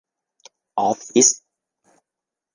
[0.79, 1.27] ออฟฟิศ